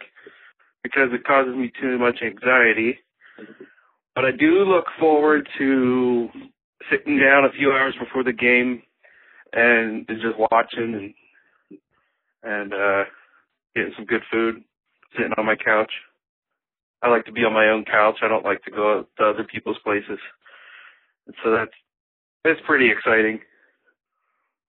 because 0.84 1.10
it 1.12 1.24
causes 1.24 1.56
me 1.56 1.72
too 1.82 1.98
much 1.98 2.20
anxiety. 2.22 2.98
But 4.16 4.26
I 4.26 4.32
do 4.32 4.64
look 4.66 4.86
forward 5.00 5.48
to 5.58 6.30
sitting 6.92 7.20
down 7.20 7.46
a 7.46 7.52
few 7.58 7.72
hours 7.72 7.96
before 8.00 8.24
the 8.24 8.34
game 8.34 8.82
and 9.54 10.08
just 10.08 10.38
watching 10.52 10.94
and 10.96 11.14
and 12.44 12.74
uh 12.74 13.04
getting 13.76 13.94
some 13.96 14.06
good 14.06 14.22
food, 14.32 14.64
sitting 15.16 15.34
on 15.38 15.46
my 15.46 15.56
couch. 15.56 15.92
I 17.02 17.10
like 17.10 17.26
to 17.26 17.32
be 17.32 17.42
on 17.42 17.54
my 17.54 17.70
own 17.70 17.86
couch. 17.86 18.18
I 18.22 18.28
don't 18.28 18.46
like 18.46 18.62
to 18.64 18.72
go 18.72 19.06
to 19.18 19.24
other 19.24 19.44
people's 19.44 19.78
places. 19.84 20.20
And 21.28 21.36
so 21.44 21.52
that's 21.52 21.72
that's 22.44 22.60
pretty 22.66 22.90
exciting. 22.92 23.40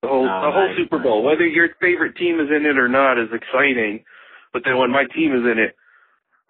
The 0.03 0.09
whole 0.09 0.29
Oh, 0.29 0.47
the 0.47 0.53
whole 0.53 0.69
nice, 0.69 0.77
Super. 0.77 0.99
Bowl, 0.99 1.23
whether 1.23 1.47
your 1.47 1.69
favorite 1.81 2.17
team 2.17 2.41
is 2.41 2.49
in 2.55 2.67
it 2.67 2.79
or 2.79 2.89
not, 2.89 3.19
is 3.19 3.29
exciting. 3.33 4.05
But 4.53 4.63
then 4.65 4.79
when 4.79 4.91
my 4.91 5.05
team 5.15 5.33
is 5.33 5.43
in 5.51 5.59
it, 5.59 5.75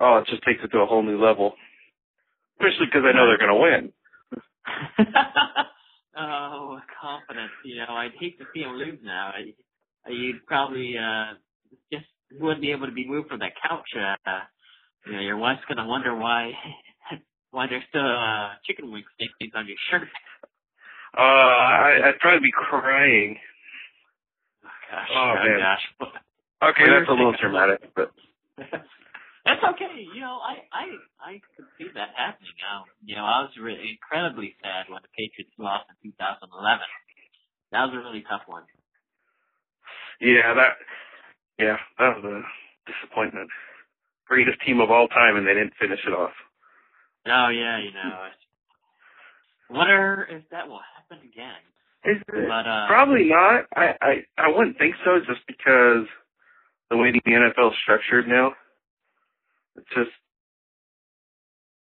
oh, 0.00 0.16
it 0.18 0.26
just 0.26 0.42
takes 0.42 0.60
it 0.64 0.68
to 0.68 0.78
a 0.80 0.86
whole 0.86 1.02
new 1.02 1.22
level. 1.22 1.54
Especially 2.58 2.86
because 2.86 3.02
I 3.06 3.12
know 3.16 3.26
they're 3.26 3.38
going 3.38 3.50
to 3.50 3.56
win. 3.56 3.92
oh, 6.18 6.78
confidence. 7.00 7.52
You 7.64 7.76
know, 7.76 7.94
I'd 7.94 8.12
hate 8.18 8.38
to 8.38 8.44
see 8.54 8.60
him 8.60 8.72
lose 8.74 8.98
now. 9.02 9.32
I, 9.34 10.10
you'd 10.10 10.44
probably 10.46 10.94
uh 10.98 11.34
just 11.92 12.06
wouldn't 12.38 12.60
be 12.60 12.72
able 12.72 12.86
to 12.86 12.92
be 12.92 13.06
moved 13.08 13.28
from 13.28 13.40
that 13.40 13.52
couch. 13.68 13.88
Uh, 13.96 14.40
you 15.06 15.12
know, 15.12 15.20
your 15.20 15.36
wife's 15.36 15.62
gonna 15.68 15.86
wonder 15.86 16.14
why 16.14 16.52
why 17.50 17.66
there's 17.68 17.82
still 17.88 18.06
uh 18.06 18.50
chicken 18.66 18.90
wing 18.92 19.04
stains 19.16 19.52
on 19.54 19.66
your 19.66 19.76
shirt. 19.90 20.08
Uh, 21.16 21.20
I, 21.20 22.00
I'd 22.08 22.18
probably 22.20 22.40
be 22.40 22.52
crying. 22.54 23.36
Oh, 24.64 24.68
gosh, 24.90 25.08
Oh, 25.16 25.34
man. 25.34 25.58
gosh. 25.58 26.08
Okay, 26.70 26.84
that's 26.88 27.08
a 27.08 27.12
little 27.12 27.34
dramatic, 27.40 27.80
but 27.96 28.12
That's 29.50 29.66
okay. 29.74 30.06
You 30.14 30.20
know, 30.22 30.38
I 30.38 30.62
I 30.70 30.84
I 31.18 31.32
could 31.58 31.66
see 31.74 31.90
that 31.98 32.14
happening. 32.14 32.54
Um, 32.70 32.86
you 33.02 33.16
know, 33.18 33.26
I 33.26 33.42
was 33.42 33.50
really 33.58 33.98
incredibly 33.98 34.54
sad 34.62 34.86
when 34.86 35.02
the 35.02 35.10
Patriots 35.18 35.50
lost 35.58 35.90
in 35.90 36.14
2011. 36.14 36.54
That 37.74 37.90
was 37.90 37.94
a 37.94 37.98
really 37.98 38.22
tough 38.30 38.46
one. 38.46 38.62
yeah, 40.22 40.54
that 40.54 40.78
yeah, 41.58 41.76
that 41.98 42.14
was 42.14 42.22
a 42.22 42.38
disappointment. 42.86 43.50
Greatest 44.30 44.62
team 44.62 44.78
of 44.78 44.90
all 44.94 45.08
time, 45.08 45.34
and 45.34 45.42
they 45.42 45.54
didn't 45.54 45.74
finish 45.82 45.98
it 46.06 46.14
off. 46.14 46.30
Oh 47.26 47.48
yeah, 47.50 47.82
you 47.82 47.90
know. 47.90 48.30
Wonder 49.70 50.26
if 50.30 50.42
that 50.50 50.68
will 50.68 50.80
happen 50.94 51.26
again. 51.26 51.58
Is 52.06 52.22
it? 52.22 52.46
But 52.46 52.70
uh, 52.70 52.86
Probably 52.86 53.26
not. 53.26 53.66
I, 53.74 53.94
I 54.00 54.12
I 54.38 54.48
wouldn't 54.54 54.78
think 54.78 54.94
so, 55.04 55.18
just 55.26 55.42
because 55.46 56.06
the 56.88 56.96
way 56.96 57.10
the 57.10 57.20
NFL 57.26 57.72
is 57.72 57.78
structured 57.82 58.28
now. 58.28 58.54
It's 59.76 59.88
just 59.94 60.10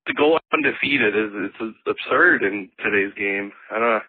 to 0.07 0.13
go 0.13 0.39
undefeated 0.53 1.15
is 1.15 1.31
it's 1.51 1.75
absurd 1.85 2.43
in 2.43 2.69
today's 2.83 3.13
game. 3.17 3.51
I 3.71 3.79
don't 3.79 3.93
know. 3.99 4.05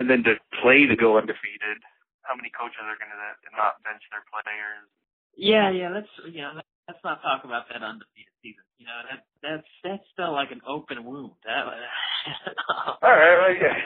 And 0.00 0.10
then 0.10 0.22
to 0.24 0.34
play 0.62 0.86
to 0.86 0.96
go 0.96 1.16
undefeated. 1.18 1.78
How 2.22 2.34
many 2.34 2.50
coaches 2.56 2.80
are 2.82 2.96
going 2.98 3.12
to 3.12 3.56
not 3.56 3.78
bench 3.84 4.02
their 4.10 4.24
players? 4.32 4.88
yeah, 5.36 5.70
yeah. 5.70 5.90
Let's 5.92 6.08
you 6.32 6.40
know, 6.42 6.52
let's 6.88 6.98
not 7.04 7.20
talk 7.22 7.44
about 7.44 7.68
that 7.68 7.82
undefeated 7.82 8.32
season. 8.42 8.64
You 8.78 8.86
know, 8.86 8.98
that 9.10 9.20
that's 9.42 9.68
that's 9.84 10.02
still 10.12 10.32
like 10.32 10.50
an 10.50 10.60
open 10.66 11.04
wound. 11.04 11.36
That, 11.44 11.64
All 13.02 13.12
right, 13.12 13.54
okay. 13.54 13.76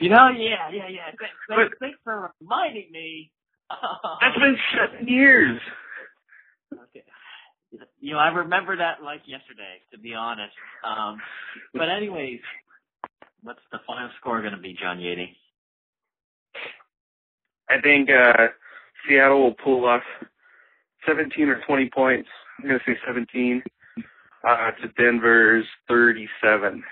you 0.00 0.10
know, 0.10 0.28
yeah, 0.34 0.66
yeah, 0.72 0.88
yeah. 0.90 1.14
Thanks, 1.14 1.34
thanks, 1.48 1.70
But- 1.70 1.78
thanks 1.78 1.98
for 2.04 2.32
reminding 2.40 2.90
me. 2.92 3.30
That's 4.20 4.34
been 4.36 4.56
seven 4.74 5.06
years. 5.06 5.59
Okay. 8.30 8.38
You 8.38 8.54
know, 8.54 8.62
I 8.62 8.68
remember 8.70 8.76
that 8.76 9.02
like 9.04 9.22
yesterday, 9.26 9.80
to 9.92 9.98
be 9.98 10.14
honest. 10.14 10.54
Um, 10.84 11.18
but 11.74 11.88
anyways, 11.88 12.40
what's 13.42 13.60
the 13.72 13.78
final 13.86 14.10
score 14.20 14.40
going 14.40 14.54
to 14.54 14.60
be, 14.60 14.76
John 14.80 14.98
Yeti? 14.98 15.36
I 17.70 17.80
think 17.80 18.10
uh 18.10 18.48
Seattle 19.08 19.42
will 19.42 19.54
pull 19.54 19.86
off 19.86 20.02
17 21.06 21.48
or 21.48 21.60
20 21.66 21.90
points. 21.94 22.28
I'm 22.58 22.66
going 22.68 22.80
to 22.80 22.92
say 22.92 22.98
17 23.06 23.62
uh, 24.46 24.70
to 24.82 24.88
Denver's 24.98 25.66
37. 25.88 26.82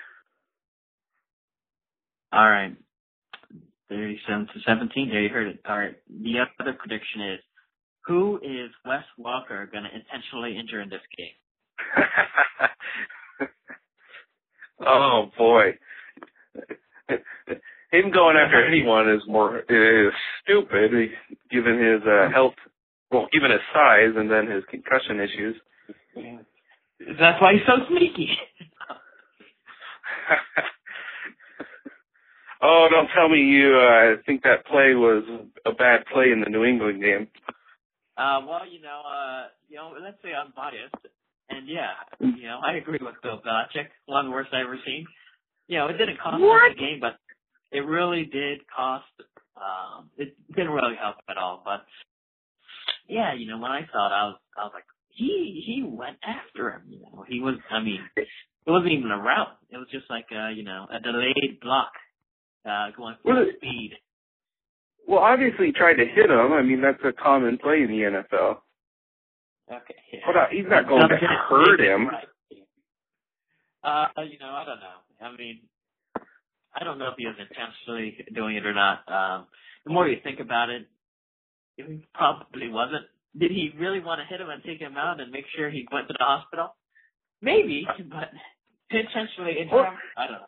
All 2.32 2.50
right. 2.50 2.76
37 3.90 4.46
to 4.48 4.60
17. 4.66 5.08
There 5.10 5.22
you 5.22 5.28
heard 5.30 5.48
it. 5.48 5.60
All 5.68 5.78
right. 5.78 5.96
The 6.22 6.34
other 6.60 6.74
prediction 6.74 7.22
is, 7.22 7.40
who 8.08 8.38
is 8.42 8.70
Wes 8.86 9.04
Welker 9.20 9.70
going 9.70 9.84
to 9.84 9.94
intentionally 9.94 10.58
injure 10.58 10.80
in 10.80 10.88
this 10.88 11.02
game? 11.16 11.28
oh 14.86 15.30
boy. 15.36 15.78
Him 17.92 18.10
going 18.12 18.36
after 18.36 18.66
anyone 18.66 19.10
is 19.10 19.22
more 19.28 19.58
is 19.60 20.12
stupid, 20.42 21.10
given 21.50 21.78
his 21.78 22.02
uh, 22.06 22.30
health. 22.32 22.54
Well, 23.10 23.28
given 23.32 23.50
his 23.50 23.60
size 23.72 24.14
and 24.16 24.30
then 24.30 24.50
his 24.50 24.64
concussion 24.70 25.20
issues. 25.20 25.56
That's 27.20 27.40
why 27.40 27.52
he's 27.52 27.62
so 27.66 27.84
sneaky. 27.88 28.28
Oh, 32.60 32.88
don't 32.90 33.08
tell 33.14 33.28
me 33.28 33.38
you 33.38 33.78
uh, 33.78 34.20
think 34.26 34.42
that 34.42 34.66
play 34.66 34.94
was 34.94 35.22
a 35.64 35.70
bad 35.70 36.04
play 36.12 36.32
in 36.32 36.40
the 36.40 36.50
New 36.50 36.64
England 36.64 37.00
game. 37.00 37.28
Uh, 38.18 38.40
well, 38.48 38.66
you 38.68 38.82
know, 38.82 39.00
uh, 39.06 39.46
you 39.68 39.76
know, 39.76 39.94
let's 40.02 40.16
say 40.24 40.30
I'm 40.34 40.52
biased, 40.56 40.94
and 41.50 41.68
yeah, 41.68 41.94
you 42.18 42.42
know, 42.48 42.58
I 42.66 42.74
agree 42.74 42.98
with 43.00 43.14
Bill 43.22 43.40
Belichick. 43.46 43.86
One 44.06 44.26
of 44.26 44.30
the 44.30 44.34
worst 44.34 44.50
I've 44.52 44.66
ever 44.66 44.78
seen. 44.84 45.06
You 45.68 45.78
know, 45.78 45.86
it 45.86 45.98
didn't 45.98 46.18
cost 46.18 46.42
What? 46.42 46.74
the 46.74 46.80
game, 46.80 46.98
but 47.00 47.14
it 47.70 47.80
really 47.86 48.24
did 48.24 48.58
cost. 48.74 49.04
Um, 49.56 50.10
it 50.16 50.34
didn't 50.56 50.72
really 50.72 50.96
help 51.00 51.16
at 51.30 51.36
all. 51.36 51.62
But 51.64 51.84
yeah, 53.08 53.34
you 53.34 53.46
know, 53.46 53.58
when 53.58 53.70
I 53.70 53.82
saw 53.92 54.06
it, 54.06 54.12
I 54.12 54.24
was, 54.26 54.36
I 54.56 54.64
was 54.64 54.72
like, 54.74 54.84
he 55.10 55.62
he 55.64 55.84
went 55.86 56.16
after 56.26 56.70
him. 56.72 56.82
You 56.88 57.00
know, 57.00 57.24
he 57.28 57.40
was. 57.40 57.54
I 57.70 57.80
mean, 57.80 58.00
it 58.16 58.26
wasn't 58.70 58.92
even 58.92 59.10
a 59.12 59.18
route. 59.18 59.58
It 59.70 59.76
was 59.76 59.88
just 59.92 60.10
like 60.10 60.26
a, 60.32 60.52
you 60.52 60.64
know, 60.64 60.86
a 60.92 60.98
delayed 61.00 61.60
block, 61.62 61.92
uh, 62.66 62.88
going 62.96 63.16
full 63.22 63.34
Was 63.34 63.54
speed. 63.56 63.92
Well, 65.08 65.20
obviously 65.20 65.66
he 65.66 65.72
tried 65.72 65.94
to 65.94 66.04
hit 66.04 66.30
him. 66.30 66.52
I 66.52 66.60
mean, 66.60 66.82
that's 66.82 67.02
a 67.02 67.12
common 67.12 67.56
play 67.56 67.80
in 67.80 67.88
the 67.88 68.02
NFL. 68.02 68.58
Okay. 69.72 69.94
Yeah. 70.12 70.20
Hold 70.26 70.36
on, 70.36 70.46
he's 70.52 70.66
not 70.68 70.86
going 70.86 71.08
to 71.08 71.16
hurt 71.48 71.80
him. 71.80 72.10
Uh, 73.82 74.06
you 74.28 74.38
know, 74.38 74.52
I 74.52 74.64
don't 74.66 74.80
know. 74.80 74.98
I 75.20 75.36
mean, 75.36 75.60
I 76.74 76.84
don't 76.84 76.98
know 76.98 77.08
if 77.08 77.14
he 77.16 77.26
was 77.26 77.36
intentionally 77.38 78.18
doing 78.34 78.56
it 78.56 78.66
or 78.66 78.74
not. 78.74 79.00
Um, 79.08 79.46
the 79.86 79.92
more 79.92 80.06
you 80.06 80.18
think 80.22 80.40
about 80.40 80.68
it, 80.68 80.86
he 81.76 82.04
probably 82.14 82.68
wasn't. 82.68 83.06
Did 83.38 83.50
he 83.50 83.72
really 83.78 84.00
want 84.00 84.20
to 84.20 84.26
hit 84.26 84.42
him 84.42 84.50
and 84.50 84.62
take 84.62 84.78
him 84.78 84.96
out 84.96 85.20
and 85.20 85.30
make 85.30 85.44
sure 85.56 85.70
he 85.70 85.88
went 85.90 86.08
to 86.08 86.14
the 86.18 86.24
hospital? 86.24 86.74
Maybe, 87.40 87.86
but 88.10 88.30
intentionally 88.90 89.58
injure 89.62 89.84
him? 89.84 89.94
I 90.18 90.26
don't 90.26 90.40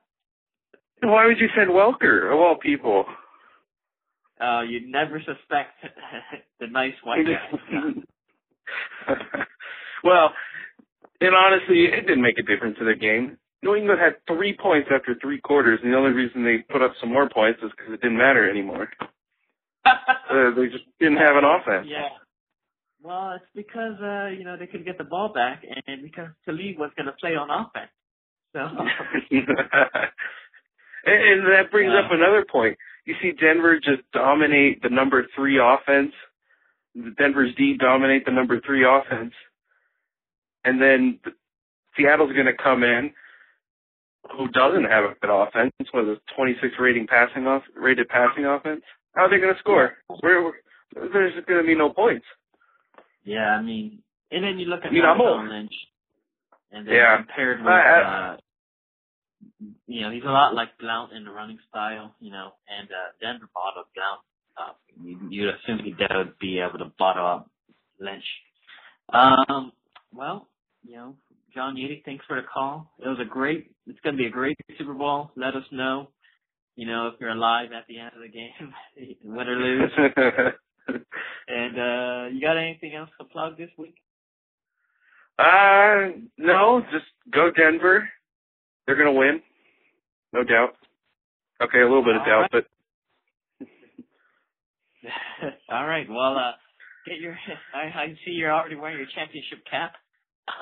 know. 1.05 1.13
Why 1.13 1.27
would 1.27 1.39
you 1.39 1.49
send 1.57 1.71
Welker, 1.71 2.31
of 2.31 2.39
all 2.39 2.57
people? 2.57 3.07
Uh, 4.41 4.63
you'd 4.63 4.89
never 4.89 5.19
suspect 5.21 5.77
the 6.61 6.67
nice 6.67 6.95
white 7.05 7.27
guy. 7.27 9.15
well, 10.05 10.33
and 11.21 11.35
honestly, 11.35 11.85
it 11.85 12.07
didn't 12.07 12.23
make 12.23 12.39
a 12.39 12.43
difference 12.43 12.77
in 12.81 12.87
the 12.87 12.95
game. 12.95 13.37
New 13.63 13.75
England 13.75 14.01
had 14.01 14.15
three 14.27 14.57
points 14.57 14.89
after 14.93 15.15
three 15.21 15.39
quarters, 15.39 15.81
and 15.83 15.93
the 15.93 15.97
only 15.97 16.13
reason 16.13 16.45
they 16.45 16.59
put 16.73 16.81
up 16.81 16.93
some 16.99 17.13
more 17.13 17.29
points 17.29 17.61
is 17.63 17.71
because 17.77 17.93
it 17.93 18.01
didn't 18.01 18.19
matter 18.19 18.49
anymore. 18.49 18.89
Uh, 20.31 20.55
they 20.55 20.69
just 20.69 20.85
didn't 21.01 21.17
have 21.17 21.35
an 21.35 21.43
offense. 21.43 21.85
Yeah. 21.91 22.07
Well, 23.03 23.33
it's 23.35 23.51
because 23.53 23.99
uh, 24.01 24.29
you 24.29 24.45
know 24.45 24.57
they 24.57 24.69
could 24.69 24.85
get 24.85 24.97
the 24.97 25.03
ball 25.03 25.33
back, 25.33 25.65
and 25.87 26.03
because 26.03 26.29
Talib 26.45 26.79
was 26.79 26.93
going 26.97 27.07
to 27.07 27.13
play 27.13 27.35
on 27.35 27.51
offense. 27.51 27.91
So 28.53 28.61
and, 31.07 31.23
and 31.23 31.47
that 31.53 31.73
brings 31.73 31.93
up 31.93 32.13
another 32.13 32.45
point. 32.49 32.79
You 33.07 33.15
see 33.23 33.33
Denver 33.33 33.79
just 33.81 34.03
dominate 34.13 34.83
the 34.83 34.89
number 34.91 35.27
three 35.35 35.59
offense. 35.59 36.13
Denver's 37.19 37.55
D 37.57 37.77
dominate 37.77 38.25
the 38.25 38.33
number 38.33 38.61
three 38.61 38.85
offense. 38.85 39.33
And 40.65 40.81
then 40.81 41.19
Seattle's 41.97 42.33
going 42.33 42.47
to 42.47 42.55
come 42.57 42.83
in 42.83 43.13
who 44.37 44.49
doesn't 44.49 44.85
have 44.85 45.05
a 45.05 45.15
good 45.21 45.31
offense, 45.31 45.73
with 45.95 46.09
a 46.09 46.21
26 46.37 46.75
rating 46.79 47.07
passing 47.07 47.47
off 47.47 47.63
rated 47.75 48.09
passing 48.09 48.45
offense. 48.45 48.83
How 49.15 49.23
are 49.23 49.31
they 49.31 49.39
going 49.39 49.53
to 49.55 49.59
score? 49.59 49.95
Where, 50.21 50.53
there's 50.95 51.33
going 51.47 51.63
to 51.63 51.67
be 51.67 51.75
no 51.75 51.91
points. 51.91 52.27
yeah, 53.25 53.57
I 53.57 53.63
mean, 53.63 54.01
and 54.31 54.45
then 54.45 54.59
you 54.59 54.67
look 54.67 54.81
at 54.85 54.89
I 54.89 54.91
mean, 54.91 55.03
Marshawn. 55.03 55.49
Lynch, 55.49 55.75
and 56.71 56.87
then 56.87 56.95
Yeah. 56.95 57.17
compared 57.17 57.59
with, 57.61 57.69
I- 57.69 58.01
uh, 58.03 58.37
you 59.87 60.03
know, 60.03 60.11
he's 60.11 60.25
a 60.25 60.27
lot 60.27 60.55
like 60.55 60.79
Blount 60.79 61.13
in 61.13 61.25
the 61.25 61.31
running 61.31 61.59
style, 61.69 62.15
you 62.21 62.31
know, 62.31 62.53
and 62.69 62.89
uh, 62.89 63.13
Denver 63.21 63.49
bottled 63.55 63.87
Blount 63.95 64.21
up. 64.59 64.81
You, 65.03 65.19
you'd 65.31 65.55
assume 65.55 65.85
he'd 65.85 66.01
uh, 66.03 66.25
be 66.41 66.61
able 66.61 66.79
to 66.79 66.93
bottle 66.99 67.27
up 67.27 67.51
Lynch. 67.99 68.25
Um, 69.13 69.73
well, 70.15 70.49
you 70.85 70.97
know, 70.97 71.17
John 71.55 71.77
Yeti, 71.77 72.05
thanks 72.05 72.25
for 72.27 72.37
the 72.37 72.47
call. 72.47 72.91
It 72.99 73.09
was 73.09 73.19
a 73.21 73.29
great, 73.29 73.71
it's 73.87 74.01
going 74.01 74.17
to 74.17 74.23
be 74.23 74.27
a 74.27 74.31
great 74.31 74.57
Super 74.79 74.95
Bowl. 74.95 75.31
Let 75.37 75.57
us 75.57 75.65
know, 75.73 76.11
you 76.77 76.87
know, 76.87 77.09
if 77.09 77.15
you're 77.21 77.31
alive 77.31 77.71
at 77.77 77.87
the 77.89 77.99
end 77.99 78.13
of 78.15 78.23
the 78.23 78.29
game, 78.29 79.17
win 79.25 79.49
or 79.49 79.57
lose. 79.57 79.93
And 81.51 81.79
uh 81.79 82.29
you 82.33 82.41
got 82.41 82.57
anything 82.57 82.95
else 82.95 83.11
to 83.19 83.25
plug 83.25 83.59
this 83.59 83.71
week? 83.77 83.97
uh, 85.39 86.11
no, 86.39 86.83
just 86.93 87.07
go 87.33 87.51
Denver. 87.51 88.09
They're 88.91 88.99
going 88.99 89.15
to 89.15 89.21
win. 89.21 89.41
No 90.33 90.43
doubt. 90.43 90.75
Okay, 91.63 91.79
a 91.79 91.85
little 91.85 92.03
bit 92.03 92.17
of 92.17 92.23
All 92.23 92.27
doubt, 92.27 92.49
right. 92.53 92.65
but 92.65 92.67
All 95.73 95.87
right. 95.87 96.09
Well, 96.11 96.37
uh 96.37 96.51
get 97.07 97.21
your 97.21 97.39
I, 97.73 97.83
I 97.83 98.17
see 98.25 98.33
you're 98.33 98.53
already 98.53 98.75
wearing 98.75 98.99
your 98.99 99.07
championship 99.15 99.61
cap. 99.71 99.93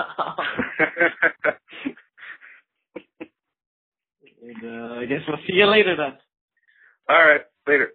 and 4.43 4.63
uh 4.63 4.97
I 5.01 5.07
guess 5.07 5.23
we'll 5.27 5.39
see 5.47 5.55
you 5.55 5.65
later 5.65 5.97
then. 5.97 6.19
All 7.09 7.25
right, 7.25 7.41
later. 7.67 7.93